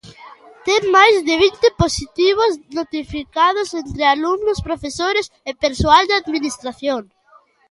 Ten 0.67 0.81
máis 0.95 1.17
de 1.27 1.35
vinte 1.43 1.67
positivos 1.81 2.51
notificados 2.77 3.69
entre 3.81 4.03
alumnos, 4.15 4.63
profesores 4.69 5.25
e 5.49 5.51
persoal 5.63 6.03
de 6.07 6.15
administración. 6.21 7.01